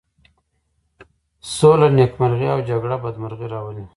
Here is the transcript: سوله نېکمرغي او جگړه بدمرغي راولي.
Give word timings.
سوله 1.55 1.87
نېکمرغي 1.97 2.47
او 2.53 2.59
جگړه 2.69 2.95
بدمرغي 3.03 3.47
راولي. 3.53 3.85